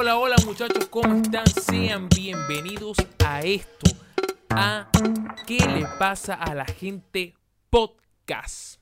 [0.00, 1.46] Hola, hola muchachos, ¿cómo están?
[1.46, 3.90] Sean bienvenidos a esto,
[4.48, 4.90] a
[5.46, 7.34] ¿Qué le pasa a la gente
[7.68, 8.80] podcast?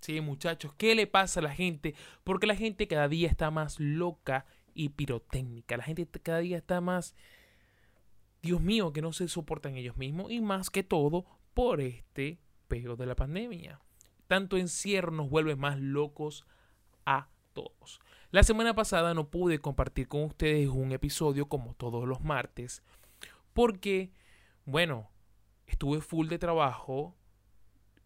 [0.00, 1.96] Sí, muchachos, ¿qué le pasa a la gente?
[2.22, 5.76] Porque la gente cada día está más loca y pirotécnica.
[5.76, 7.16] La gente cada día está más,
[8.40, 12.94] Dios mío, que no se soportan ellos mismos y más que todo por este pego
[12.94, 13.80] de la pandemia.
[14.28, 16.46] Tanto encierro nos vuelve más locos
[17.06, 18.00] a todos.
[18.32, 22.82] La semana pasada no pude compartir con ustedes un episodio como todos los martes
[23.52, 24.12] porque,
[24.64, 25.10] bueno,
[25.66, 27.16] estuve full de trabajo,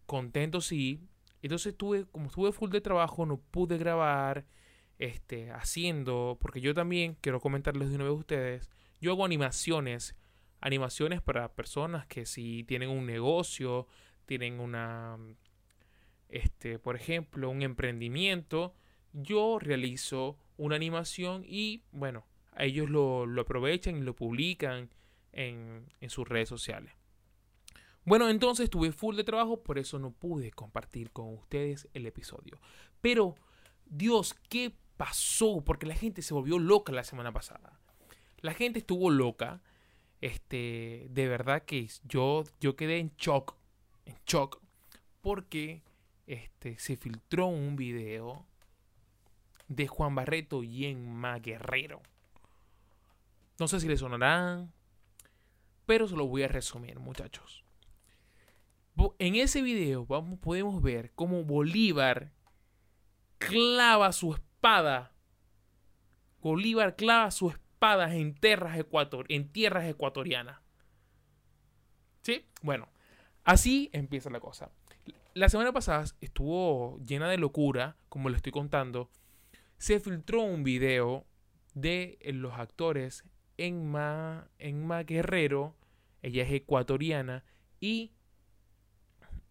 [0.06, 1.06] contento sí,
[1.42, 4.47] entonces estuve, como estuve full de trabajo, no pude grabar,
[4.98, 8.70] este, haciendo, porque yo también quiero comentarles de una vez a ustedes,
[9.02, 10.16] yo hago animaciones,
[10.62, 13.86] animaciones para personas que si tienen un negocio,
[14.25, 15.19] tienen una,
[16.30, 18.75] este, por ejemplo, un emprendimiento,
[19.14, 22.27] yo realizo una animación y bueno,
[22.58, 24.91] ellos lo, aprovechan y lo publican
[25.33, 26.92] en, en sus redes sociales.
[28.05, 32.61] Bueno, entonces tuve full de trabajo, por eso no pude compartir con ustedes el episodio.
[33.00, 33.34] Pero,
[33.86, 35.62] Dios, ¿qué pasó?
[35.64, 37.80] Porque la gente se volvió loca la semana pasada.
[38.41, 39.62] La gente estuvo loca.
[40.20, 43.56] Este, de verdad que yo, yo quedé en shock.
[44.05, 44.61] En shock.
[45.22, 45.83] Porque
[46.27, 48.46] este, se filtró un video
[49.75, 52.03] de Juan Barreto y Emma Guerrero.
[53.58, 54.72] No sé si le sonarán,
[55.86, 57.64] pero se lo voy a resumir, muchachos.
[59.19, 62.33] En ese video vamos, podemos ver cómo Bolívar
[63.39, 65.12] clava su espada.
[66.41, 70.61] Bolívar clava su espada en tierras, ecuator en tierras ecuatorianas.
[72.22, 72.47] ¿Sí?
[72.62, 72.89] Bueno,
[73.45, 74.70] así empieza la cosa.
[75.34, 79.11] La semana pasada estuvo llena de locura, como le estoy contando,
[79.84, 81.27] se filtró un video
[81.74, 83.22] de los actores
[83.58, 85.77] Enma, Enma Guerrero,
[86.22, 87.45] ella es ecuatoriana,
[87.80, 88.12] y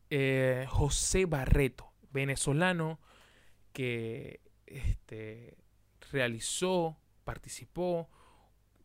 [0.09, 2.99] eh, José Barreto, venezolano,
[3.73, 5.55] que este,
[6.11, 8.09] realizó, participó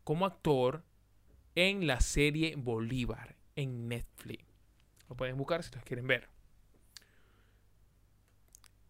[0.04, 0.84] como actor
[1.54, 4.44] en la serie Bolívar en Netflix.
[5.08, 6.28] Lo pueden buscar si los quieren ver.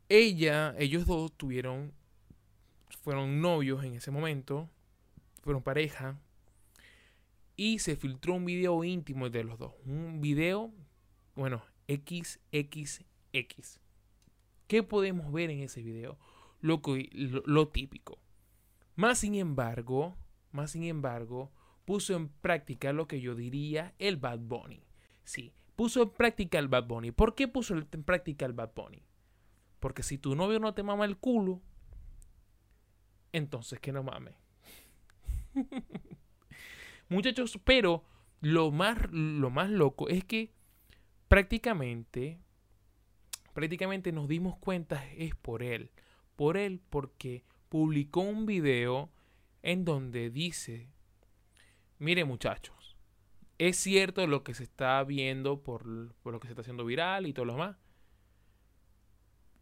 [0.09, 1.97] Ella, ellos dos tuvieron
[2.97, 4.69] fueron novios en ese momento,
[5.43, 6.19] fueron pareja,
[7.57, 9.73] y se filtró un video íntimo de los dos.
[9.85, 10.73] Un video,
[11.35, 13.81] bueno, XXX.
[14.69, 16.19] ¿Qué podemos ver en ese video?
[16.61, 16.81] Lo,
[17.13, 18.19] lo, típico.
[18.95, 20.17] Más sin embargo,
[20.53, 21.51] más sin embargo,
[21.85, 24.85] puso en práctica lo que yo diría el Bad Bunny.
[25.25, 27.11] Sí, puso en práctica el Bad Bunny.
[27.11, 29.03] ¿Por qué puso en práctica el Bad Bunny?
[29.81, 31.61] Porque si tu novio no te mama el culo,
[33.33, 34.35] entonces que no mames.
[37.09, 38.05] Muchachos, pero
[38.41, 40.53] lo más, lo más loco es que
[41.29, 42.39] prácticamente,
[43.53, 45.91] prácticamente nos dimos cuenta es por él.
[46.37, 49.11] Por él porque publicó un video
[49.63, 50.89] en donde dice,
[51.99, 52.97] mire muchachos,
[53.59, 57.27] es cierto lo que se está viendo por, por lo que se está haciendo viral
[57.27, 57.77] y todo lo demás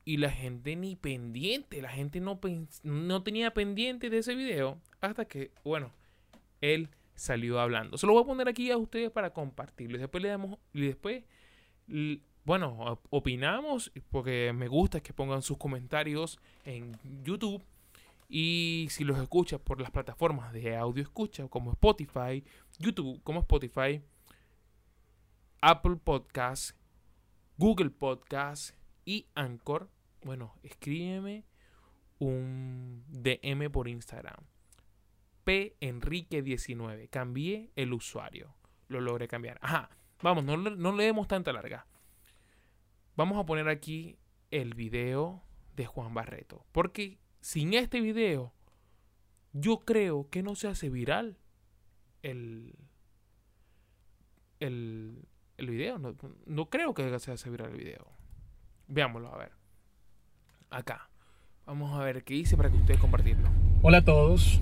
[0.07, 2.39] y la gente ni pendiente, la gente no,
[2.85, 5.91] no tenía pendiente de ese video hasta que, bueno,
[6.61, 7.99] él salió hablando.
[7.99, 9.97] Se lo voy a poner aquí a ustedes para compartirlo.
[9.97, 11.25] Y después le damos, y después,
[12.45, 17.65] bueno, opinamos, porque me gusta que pongan sus comentarios en YouTube.
[18.29, 22.45] Y si los escuchas por las plataformas de audio escucha, como Spotify,
[22.79, 24.01] YouTube, como Spotify,
[25.61, 26.77] Apple Podcasts,
[27.59, 28.73] Google Podcasts
[29.05, 29.89] y Anchor,
[30.27, 31.45] bueno, escríbeme
[32.19, 34.45] un DM por Instagram.
[35.45, 37.09] P Enrique19.
[37.09, 38.55] Cambié el usuario.
[38.89, 39.59] Lo logré cambiar.
[39.63, 39.91] Ajá.
[40.23, 41.87] Vamos, no, no le demos tanta larga.
[43.15, 44.19] Vamos a poner aquí
[44.51, 45.43] el video
[45.77, 46.67] de Juan Barreto.
[46.73, 48.53] Porque sin este video,
[49.53, 51.39] yo creo que no se hace viral
[52.23, 52.75] el,
[54.59, 55.99] el, el video.
[55.99, 56.17] No,
[56.47, 58.11] no creo que se hace viral el video.
[58.89, 59.56] Veámoslo, a ver
[60.71, 61.09] acá.
[61.67, 63.49] Vamos a ver qué hice para que ustedes compartirlo.
[63.83, 64.61] Hola a todos.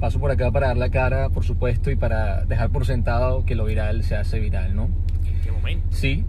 [0.00, 3.54] Paso por acá para dar la cara, por supuesto, y para dejar por sentado que
[3.54, 4.90] lo viral se hace viral, ¿no?
[5.26, 5.86] ¿En qué momento?
[5.90, 6.24] Sí.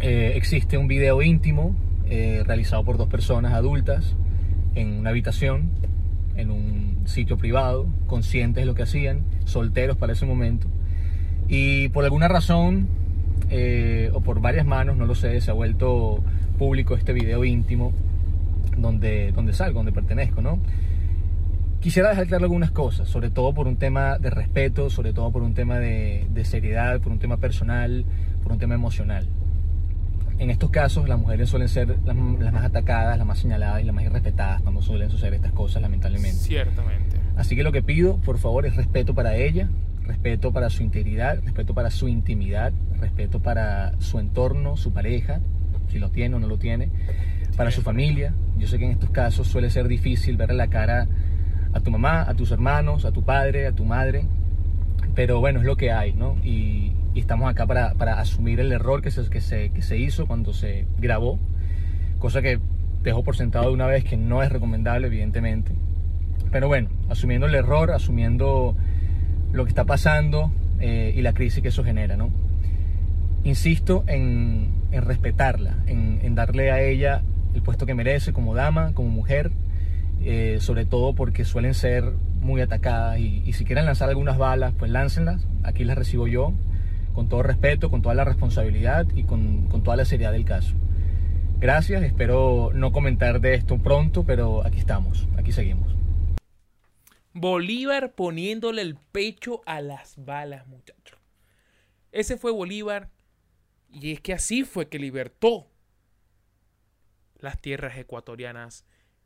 [0.00, 1.74] Eh, existe un video íntimo
[2.06, 4.14] eh, realizado por dos personas adultas
[4.74, 5.70] en una habitación,
[6.36, 10.66] en un sitio privado, conscientes de lo que hacían, solteros para ese momento.
[11.48, 12.88] Y por alguna razón,
[13.50, 16.22] eh, o por varias manos, no lo sé, se ha vuelto
[16.58, 17.92] público este video íntimo
[18.76, 20.58] donde, donde salgo, donde pertenezco, ¿no?
[21.80, 25.42] Quisiera dejar claro algunas cosas, sobre todo por un tema de respeto, sobre todo por
[25.42, 28.04] un tema de, de seriedad, por un tema personal,
[28.42, 29.28] por un tema emocional.
[30.38, 33.84] En estos casos las mujeres suelen ser las, las más atacadas, las más señaladas y
[33.84, 36.38] las más irrespetadas cuando suelen suceder estas cosas, lamentablemente.
[36.38, 37.18] Ciertamente.
[37.36, 39.68] Así que lo que pido, por favor, es respeto para ella,
[40.04, 45.40] respeto para su integridad, respeto para su intimidad, respeto para su entorno, su pareja,
[45.88, 46.90] si lo tiene o no lo tiene,
[47.56, 48.34] para su familia.
[48.58, 51.06] Yo sé que en estos casos suele ser difícil verle la cara
[51.72, 54.26] a tu mamá, a tus hermanos, a tu padre, a tu madre,
[55.14, 56.36] pero bueno, es lo que hay, ¿no?
[56.44, 59.98] Y, y estamos acá para, para, asumir el error que se, que, se, que se
[59.98, 61.38] hizo cuando se grabó,
[62.18, 62.58] cosa que
[63.02, 65.72] dejo por sentado de una vez que no es recomendable, evidentemente.
[66.50, 68.76] Pero bueno, asumiendo el error, asumiendo
[69.52, 72.30] lo que está pasando eh, y la crisis que eso genera, ¿no?
[73.44, 77.22] Insisto en, en respetarla, en, en, darle a ella
[77.54, 79.52] el puesto que merece como dama, como mujer,
[80.22, 82.04] eh, sobre todo porque suelen ser
[82.40, 86.52] muy atacadas y, si quieren lanzar algunas balas, pues láncenlas, aquí las recibo yo,
[87.14, 90.74] con todo respeto, con toda la responsabilidad y con, con toda la seriedad del caso.
[91.60, 95.94] Gracias, espero no comentar de esto pronto, pero aquí estamos, aquí seguimos.
[97.32, 101.18] Bolívar poniéndole el pecho a las balas, muchachos.
[102.12, 103.10] Ese fue Bolívar
[103.90, 105.66] y es que así fue que libertó
[107.44, 108.84] las tierras ecuatorianas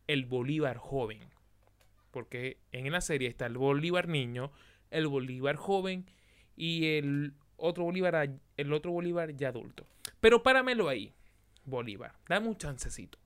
[0.09, 1.21] el Bolívar joven.
[2.11, 4.51] Porque en la serie está el Bolívar niño,
[4.91, 6.07] el Bolívar joven
[6.57, 9.87] y el otro Bolívar, el otro Bolívar ya adulto.
[10.21, 11.15] Pero páramelo ahí,
[11.65, 13.19] Bolívar, dame un chancecito.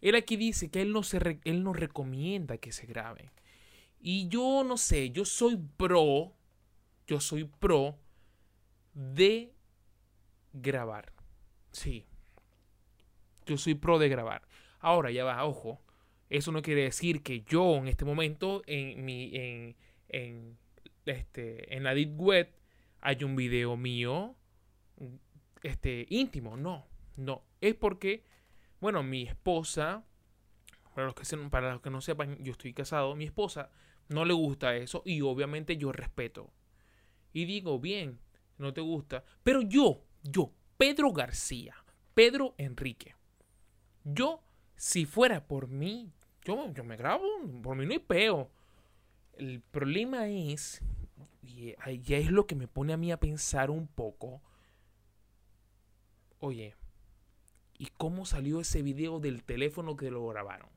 [0.00, 3.30] Él aquí dice que él no, se él no recomienda que se grabe.
[4.00, 6.34] Y yo no sé, yo soy pro,
[7.06, 7.98] yo soy pro
[8.92, 9.54] de
[10.52, 11.12] grabar.
[11.72, 12.07] Sí.
[13.48, 14.42] Yo soy pro de grabar.
[14.78, 15.80] Ahora ya va, ojo.
[16.30, 19.76] Eso no quiere decir que yo en este momento en mi en,
[20.08, 20.58] en
[21.06, 22.54] este en la deep web
[23.00, 24.36] hay un video mío
[25.62, 26.86] este íntimo, no,
[27.16, 28.24] no, es porque
[28.80, 30.04] bueno, mi esposa
[30.94, 33.70] para los que para los que no sepan, yo estoy casado, mi esposa
[34.08, 36.52] no le gusta eso y obviamente yo respeto.
[37.32, 38.20] Y digo, bien,
[38.56, 41.74] no te gusta, pero yo, yo, Pedro García,
[42.14, 43.14] Pedro Enrique,
[44.12, 44.40] yo,
[44.76, 46.12] si fuera por mí,
[46.44, 47.24] yo, yo me grabo,
[47.62, 48.50] por mí no hay peo.
[49.36, 50.82] El problema es,
[51.42, 54.40] y ya es lo que me pone a mí a pensar un poco,
[56.40, 56.74] oye,
[57.78, 60.68] ¿y cómo salió ese video del teléfono que lo grabaron?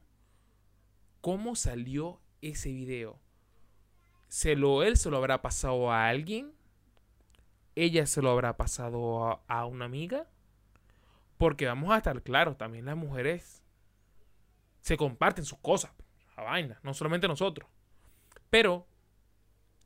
[1.22, 3.20] ¿Cómo salió ese video?
[4.28, 6.54] ¿Se lo, ¿Él se lo habrá pasado a alguien?
[7.76, 10.28] ¿Ella se lo habrá pasado a una amiga?
[11.42, 13.64] Porque vamos a estar claros, también las mujeres
[14.80, 15.92] se comparten sus cosas,
[16.36, 17.68] a vaina, no solamente nosotros.
[18.52, 18.86] Pero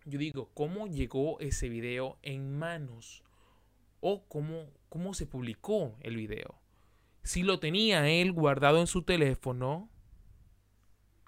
[0.04, 3.24] yo digo, ¿cómo llegó ese video en manos?
[4.02, 6.60] ¿O cómo, cómo se publicó el video?
[7.24, 9.88] Si lo tenía él guardado en su teléfono,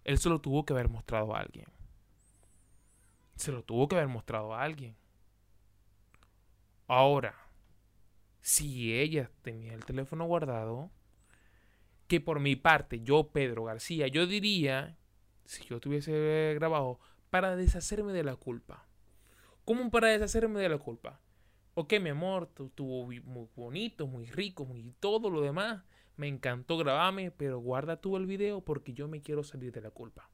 [0.03, 1.67] él se lo tuvo que haber mostrado a alguien.
[3.37, 4.97] Se lo tuvo que haber mostrado a alguien.
[6.85, 7.46] Ahora,
[8.47, 10.89] si ella tenía el teléfono guardado,
[12.07, 14.95] que por mi parte, yo, Pedro García, yo diría,
[15.43, 16.97] si yo tuviese grabado,
[17.29, 18.87] para deshacerme de la culpa.
[19.65, 21.19] ¿Cómo para deshacerme de la culpa?
[21.73, 23.19] Ok, mi amor, estuvo muy
[23.53, 25.83] bonito, muy rico, muy todo lo demás.
[26.15, 29.91] Me encantó grabarme, pero guarda tú el video porque yo me quiero salir de la
[29.91, 30.29] culpa.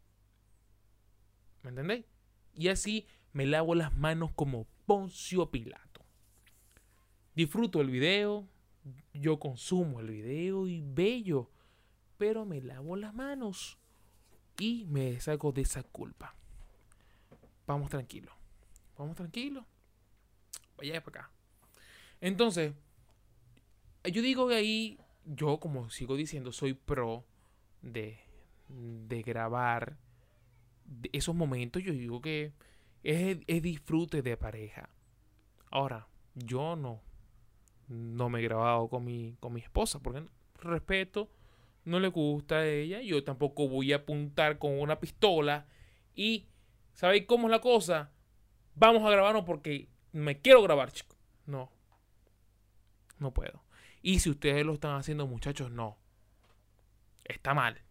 [1.63, 2.05] ¿Me entendéis?
[2.53, 5.92] Y así me lavo las manos como Poncio Pilato.
[7.35, 8.47] Disfruto el video,
[9.13, 11.49] yo consumo el video y bello,
[12.17, 13.79] pero me lavo las manos
[14.59, 16.35] y me saco de esa culpa.
[17.65, 18.31] Vamos tranquilo,
[18.97, 19.65] vamos tranquilo.
[20.77, 21.31] Vaya para acá.
[22.21, 22.73] Entonces,
[24.03, 27.25] yo digo que ahí yo, como sigo diciendo, soy pro
[27.81, 28.19] de,
[28.67, 29.97] de grabar
[31.11, 31.81] esos momentos.
[31.83, 32.53] Yo digo que
[33.03, 34.89] es, es disfrute de pareja.
[35.71, 37.01] Ahora, yo no,
[37.87, 40.23] no me he grabado con mi, con mi esposa, porque
[40.59, 41.29] respeto,
[41.85, 43.01] no le gusta a ella.
[43.01, 45.67] Yo tampoco voy a apuntar con una pistola
[46.15, 46.47] y,
[46.93, 48.11] ¿sabéis cómo es la cosa?
[48.75, 51.17] Vamos a grabarnos porque me quiero grabar, chicos.
[51.45, 51.71] No,
[53.19, 53.63] no puedo.
[54.01, 55.97] Y si ustedes lo están haciendo, muchachos, no.
[57.23, 57.81] Está mal.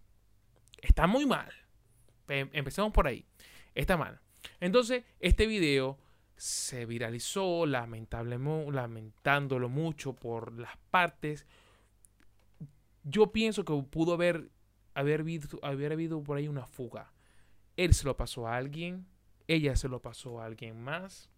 [0.80, 1.50] Está muy mal.
[2.28, 3.26] Empecemos por ahí.
[3.74, 4.20] Está mal.
[4.60, 5.98] Entonces, este video
[6.36, 11.46] se viralizó, lamentándolo mucho por las partes.
[13.04, 14.50] Yo pienso que pudo haber,
[14.94, 15.24] haber,
[15.62, 17.12] haber habido por ahí una fuga.
[17.76, 19.06] él se lo pasó a alguien,
[19.48, 21.30] ella se lo pasó a alguien más,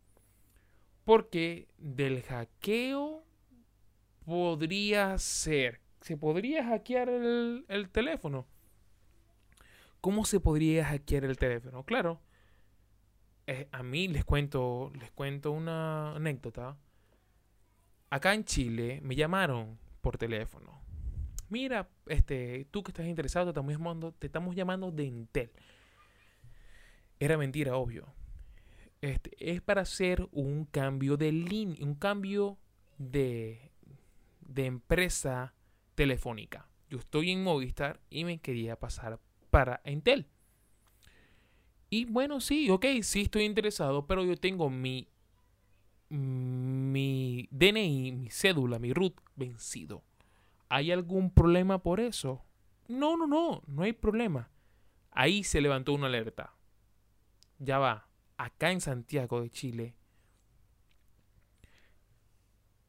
[1.04, 3.24] porque del hackeo
[4.24, 8.46] podría ser, se podría hackear el, el teléfono.
[10.00, 11.84] ¿Cómo se podría hackear el teléfono?
[11.84, 12.20] Claro,
[13.72, 16.76] a mí les cuento, les cuento una anécdota.
[18.10, 20.80] Acá en Chile me llamaron por teléfono.
[21.48, 25.50] Mira, este, tú que estás interesado, te estamos llamando, te estamos llamando de Intel.
[27.18, 28.12] Era mentira, obvio.
[29.00, 32.58] Este, es para hacer un cambio de línea, un cambio
[32.98, 33.70] de,
[34.40, 35.54] de empresa
[35.94, 36.68] telefónica.
[36.88, 39.20] Yo estoy en Movistar y me quería pasar
[39.50, 40.28] para Intel.
[41.90, 45.08] Y bueno, sí, ok, sí estoy interesado, pero yo tengo mi,
[46.08, 50.02] mi DNI, mi cédula, mi root vencido.
[50.68, 52.44] ¿Hay algún problema por eso?
[52.88, 54.50] No, no, no, no hay problema.
[55.12, 56.54] Ahí se levantó una alerta.
[57.58, 59.94] Ya va, acá en Santiago de Chile.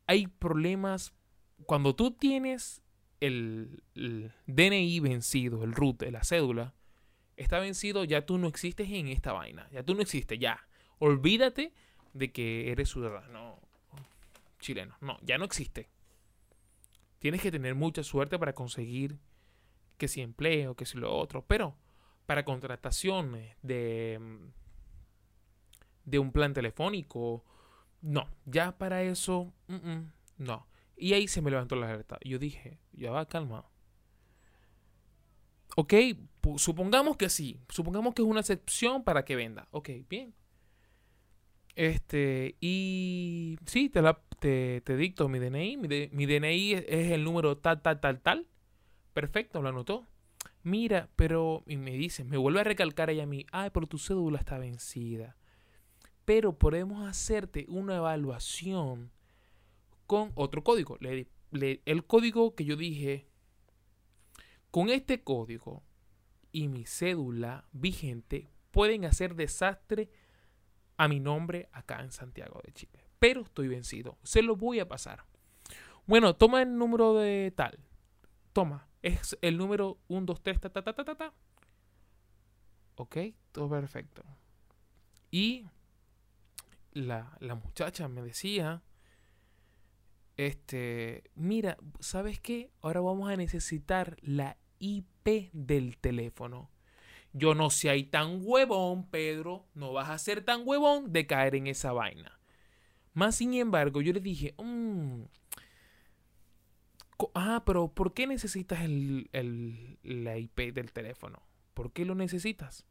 [0.08, 1.14] Hay problemas
[1.66, 2.82] cuando tú tienes
[3.20, 6.74] el, el DNI vencido, el root, la cédula
[7.38, 9.68] está vencido, ya tú no existes en esta vaina.
[9.72, 10.68] Ya tú no existes, ya.
[11.00, 11.74] Olvídate
[12.14, 13.60] de que eres ciudadano
[14.60, 14.98] chileno.
[15.02, 15.90] No, ya no existe.
[17.20, 19.20] Tienes que tener mucha suerte para conseguir
[19.98, 21.46] que si empleo, que si lo otro.
[21.46, 21.78] Pero
[22.26, 24.20] para contrataciones de,
[26.04, 27.44] de un plan telefónico,
[28.02, 28.30] no.
[28.46, 29.54] Ya para eso,
[30.38, 30.68] no.
[30.98, 32.18] Y ahí se me levantó la alerta.
[32.24, 33.66] Yo dije, ya va, calma.
[35.76, 35.94] Ok,
[36.58, 37.60] supongamos que sí.
[37.70, 39.68] Supongamos que es una excepción para que venda.
[39.72, 40.34] Ok, bien.
[41.76, 45.78] Este, y sí, te, la, te, dicto mi DNI.
[45.78, 48.48] Mi, DNI es, el número tal, tal, tal, tal.
[49.14, 50.08] Perfecto, lo anotó.
[50.64, 54.00] Mira, pero, y me dice, me vuelve a recalcar ella a mí, ay, pero tu
[54.00, 55.36] cédula está vencida.
[56.24, 59.12] Pero podemos hacerte una evaluación
[60.08, 60.98] con otro código.
[61.02, 63.28] el código que yo dije,
[64.76, 65.84] con este código
[66.52, 70.10] y mi cédula vigente pueden hacer desastre
[70.98, 73.06] a mi nombre acá en Santiago de Chile.
[73.18, 74.18] Pero estoy vencido.
[74.24, 75.24] Se lo voy a pasar.
[76.06, 77.80] Bueno, toma el número de tal.
[78.52, 78.90] Toma.
[79.02, 81.34] Es el número 1, 2, 3, ta, ta, ta, ta, ta, ta.
[82.96, 83.16] Ok,
[83.54, 84.26] todo perfecto.
[85.32, 85.70] Y
[86.92, 88.84] la, la muchacha me decía,
[90.36, 92.74] este, mira, ¿sabes qué?
[92.82, 96.70] Ahora vamos a necesitar la IP del teléfono.
[97.34, 101.68] Yo no hay tan huevón, Pedro, no vas a ser tan huevón de caer en
[101.68, 102.40] esa vaina.
[103.14, 105.24] Más sin embargo, yo le dije, mm,
[107.34, 109.30] ah, pero ¿por qué necesitas el,
[110.04, 111.42] la IP del teléfono?
[111.74, 112.86] ¿Por qué lo necesitas?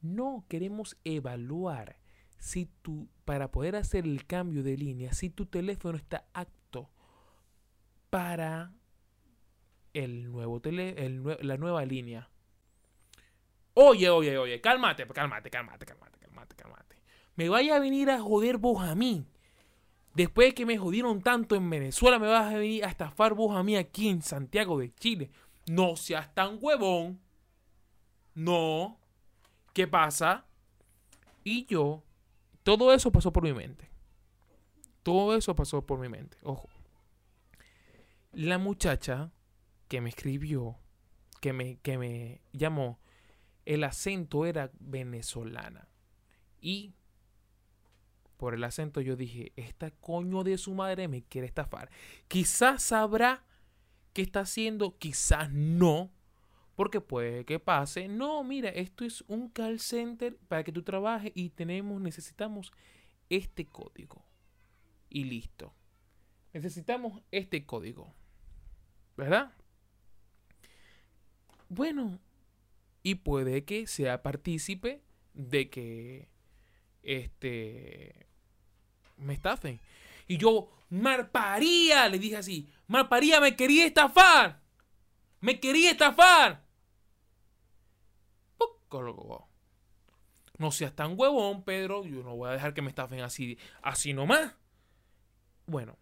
[0.00, 1.98] No, queremos evaluar
[2.38, 6.90] si tú, para poder hacer el cambio de línea, si tu teléfono está apto
[8.10, 8.75] para
[9.96, 10.94] el nuevo tele,
[11.40, 12.28] la nueva línea.
[13.74, 16.96] Oye, oye, oye, cálmate, cálmate, cálmate, cálmate, cálmate, cálmate.
[17.34, 19.26] Me vaya a venir a joder vos a mí.
[20.14, 23.54] Después de que me jodieron tanto en Venezuela, me vas a venir a estafar vos
[23.54, 25.30] a mí aquí en Santiago de Chile.
[25.66, 27.20] No seas tan huevón.
[28.34, 28.98] No.
[29.74, 30.46] ¿Qué pasa?
[31.44, 32.02] Y yo,
[32.62, 33.90] todo eso pasó por mi mente.
[35.02, 36.38] Todo eso pasó por mi mente.
[36.42, 36.68] Ojo.
[38.32, 39.30] La muchacha
[39.88, 40.78] que me escribió,
[41.40, 42.98] que me, que me llamó,
[43.64, 45.88] el acento era venezolana.
[46.60, 46.94] Y
[48.36, 51.90] por el acento yo dije, esta coño de su madre me quiere estafar.
[52.28, 53.44] Quizás sabrá
[54.12, 56.10] qué está haciendo, quizás no.
[56.74, 58.06] Porque puede que pase.
[58.06, 62.70] No, mira, esto es un call center para que tú trabajes y tenemos, necesitamos
[63.30, 64.22] este código.
[65.08, 65.72] Y listo.
[66.52, 68.14] Necesitamos este código.
[69.16, 69.55] ¿Verdad?
[71.68, 72.18] Bueno,
[73.02, 75.02] y puede que sea partícipe
[75.34, 76.28] de que
[77.02, 78.26] este
[79.16, 79.80] me estafen.
[80.26, 84.60] Y yo, Marparía, le dije así, Marparía me quería estafar.
[85.40, 86.66] Me quería estafar.
[90.58, 92.04] No seas tan huevón, Pedro.
[92.04, 94.54] Yo no voy a dejar que me estafen así, así nomás.
[95.66, 95.96] Bueno,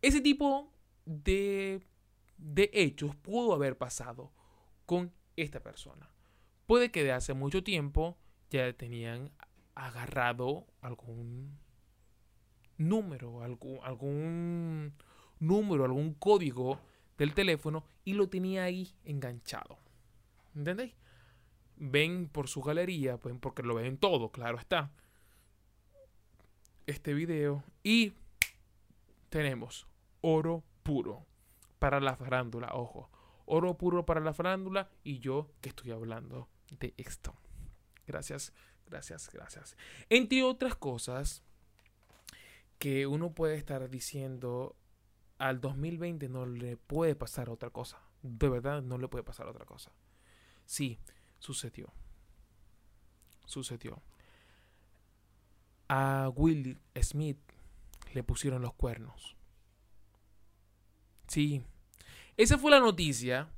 [0.00, 0.72] ese tipo
[1.04, 1.82] de,
[2.38, 4.32] de hechos pudo haber pasado
[4.86, 6.10] con esta persona.
[6.66, 8.16] Puede que de hace mucho tiempo
[8.50, 9.30] ya tenían
[9.74, 11.58] agarrado algún
[12.76, 14.94] número, algún, algún
[15.38, 16.80] número, algún código
[17.18, 19.78] del teléfono y lo tenía ahí enganchado.
[20.54, 20.94] ¿Entendéis?
[21.76, 24.92] ven por su galería, pues porque lo ven todo, claro está.
[26.86, 28.12] Este video y
[29.28, 29.86] tenemos
[30.20, 31.26] oro puro
[31.80, 33.10] para la farándula, ojo.
[33.44, 37.34] Oro puro para la farándula y yo que estoy hablando de esto.
[38.06, 38.52] Gracias,
[38.86, 39.76] gracias, gracias.
[40.08, 41.42] Entre otras cosas
[42.78, 44.76] que uno puede estar diciendo
[45.38, 48.00] al 2020 no le puede pasar otra cosa.
[48.22, 49.92] De verdad no le puede pasar otra cosa.
[50.64, 50.98] Sí,
[51.38, 51.92] sucedió.
[53.46, 54.02] Sucedió.
[55.88, 57.38] A Will Smith
[58.14, 59.36] le pusieron los cuernos.
[61.26, 61.62] Sí.
[62.36, 63.48] Esa fue la noticia,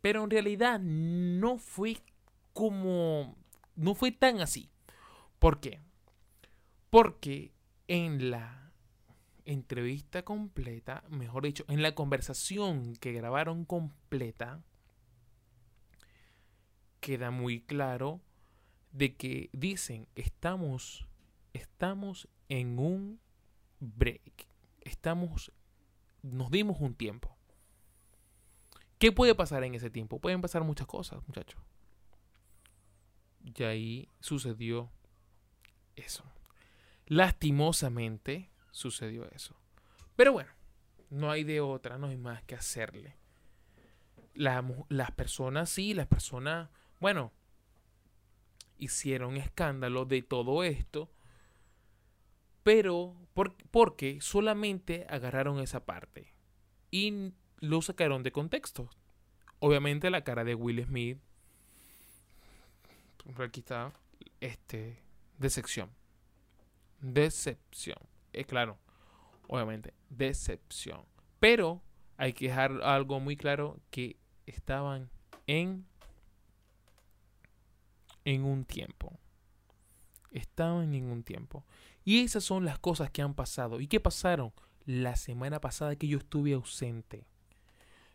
[0.00, 1.98] pero en realidad no fue
[2.52, 3.36] como...
[3.76, 4.70] No fue tan así.
[5.38, 5.80] ¿Por qué?
[6.90, 7.52] Porque
[7.88, 8.72] en la
[9.44, 14.62] entrevista completa, mejor dicho, en la conversación que grabaron completa,
[17.00, 18.20] queda muy claro
[18.92, 21.06] de que dicen, estamos,
[21.52, 23.20] estamos en un
[23.80, 24.46] break.
[24.82, 25.52] Estamos
[26.22, 27.36] nos dimos un tiempo.
[29.00, 30.20] ¿Qué puede pasar en ese tiempo?
[30.20, 31.58] Pueden pasar muchas cosas, muchachos.
[33.42, 34.92] Y ahí sucedió
[35.96, 36.22] eso.
[37.06, 39.56] Lastimosamente sucedió eso.
[40.16, 40.50] Pero bueno,
[41.08, 43.16] no hay de otra, no hay más que hacerle.
[44.34, 46.68] las personas, sí, las personas,
[47.00, 47.32] bueno,
[48.76, 51.10] hicieron escándalo de todo esto,
[52.62, 53.16] pero
[53.70, 56.34] porque solamente agarraron esa parte
[56.90, 58.88] y lo sacaron de contexto.
[59.58, 61.18] Obviamente la cara de Will Smith,
[63.38, 63.92] aquí está,
[64.40, 64.98] este,
[65.38, 65.90] decepción.
[67.00, 67.98] Decepción.
[68.32, 68.78] Es claro,
[69.48, 71.04] obviamente, decepción.
[71.38, 71.82] Pero
[72.16, 75.10] hay que dejar algo muy claro que estaban
[75.46, 75.86] en
[78.24, 79.18] en un tiempo.
[80.30, 81.64] Estaban en un tiempo.
[82.04, 83.80] Y esas son las cosas que han pasado.
[83.80, 84.52] ¿Y qué pasaron?
[84.84, 87.26] La semana pasada que yo estuve ausente.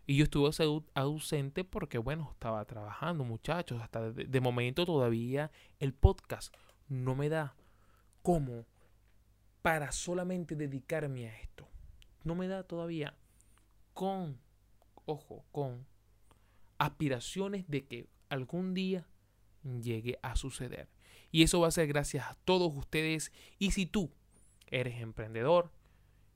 [0.07, 0.51] Y yo estuve
[0.93, 3.81] ausente porque, bueno, estaba trabajando, muchachos.
[3.81, 6.53] Hasta de, momento todavía el podcast
[6.87, 7.55] no me da
[8.21, 8.65] como
[9.63, 11.67] para solamente dedicarme a esto.
[12.23, 13.15] No me da todavía
[13.93, 14.39] con,
[15.05, 15.87] ojo, con
[16.77, 19.07] aspiraciones de que algún día
[19.63, 20.87] llegue a suceder.
[21.31, 23.31] Y eso va a ser gracias a todos ustedes.
[23.57, 24.11] Y si tú
[24.67, 25.71] eres emprendedor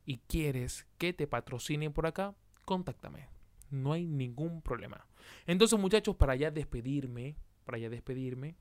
[0.05, 2.33] y quieres que te patrocinen por acá,
[2.65, 3.38] contáctame.
[3.69, 5.05] No hay ningún problema.
[5.45, 8.55] Entonces, muchachos, para ya despedirme, para ya despedirme,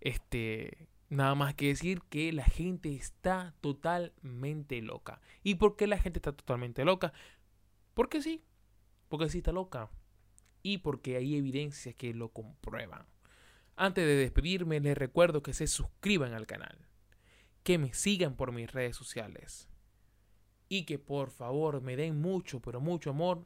[0.00, 5.20] este, nada más que decir que la gente está totalmente loca.
[5.42, 7.12] ¿Y por qué la gente está totalmente loca?
[7.94, 8.42] Porque sí,
[9.08, 9.90] porque sí está loca.
[10.62, 13.06] Y porque hay evidencias que lo comprueban.
[13.76, 16.78] Antes de despedirme, les recuerdo que se suscriban al canal,
[17.62, 19.71] que me sigan por mis redes sociales
[20.72, 23.44] y que por favor me den mucho, pero mucho amor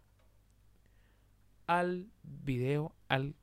[1.67, 3.35] al video, al,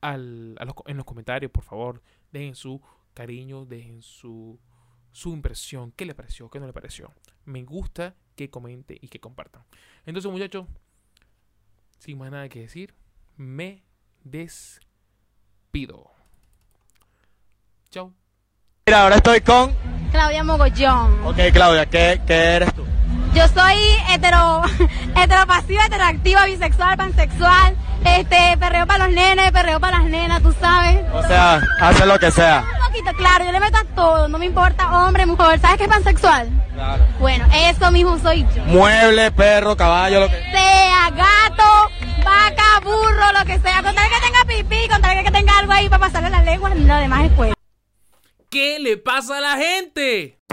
[0.00, 2.02] al en los comentarios, por favor,
[2.32, 2.82] dejen su
[3.14, 4.58] cariño, dejen su,
[5.12, 7.12] su impresión, qué le pareció, qué no le pareció.
[7.44, 9.62] Me gusta que comente y que compartan.
[10.04, 10.66] Entonces, muchachos,
[12.00, 12.92] sin más nada que decir,
[13.36, 13.84] me
[14.24, 16.10] despido.
[17.88, 18.12] Chao.
[18.84, 21.24] Mira, ahora estoy con Claudia Mogollón.
[21.24, 22.86] Ok, Claudia, ¿qué, qué eres tú?
[23.34, 23.74] Yo soy
[24.12, 24.62] hetero,
[25.16, 31.00] heteropasiva, heteroactiva, bisexual, pansexual, este, perreo para los nenes, perreo para las nenas, tú sabes.
[31.12, 32.64] O sea, hace lo que sea.
[32.80, 35.82] Un poquito, claro, yo le meto a todo, no me importa hombre, mujer, ¿sabes qué
[35.82, 36.48] es pansexual?
[36.74, 37.04] Claro.
[37.18, 38.62] Bueno, eso mismo soy yo.
[38.66, 41.90] Mueble, perro, caballo, lo que sea, gato,
[42.24, 45.72] vaca, burro, lo que sea, con tal que tenga pipí, con tal que tenga algo
[45.72, 47.53] ahí para pasarle la lengua, lo demás es pues.
[48.54, 50.43] ¿Qué le pasa a la gente?